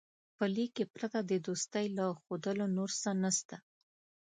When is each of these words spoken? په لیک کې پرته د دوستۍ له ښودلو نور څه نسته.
په 0.37 0.45
لیک 0.55 0.71
کې 0.75 0.85
پرته 0.95 1.19
د 1.23 1.31
دوستۍ 1.47 1.85
له 1.97 2.05
ښودلو 2.21 2.65
نور 2.75 2.89
څه 3.01 3.11
نسته. 3.23 3.55